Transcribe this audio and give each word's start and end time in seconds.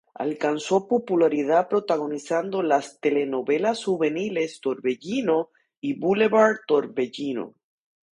Alcanzó 0.15 0.87
popularidad 0.87 1.69
protagonizando 1.69 2.63
las 2.63 2.99
telenovelas 2.99 3.83
juveniles 3.85 4.59
"Torbellino" 4.59 5.51
y 5.79 5.93
"Boulevard 5.99 6.61
Torbellino". 6.65 7.53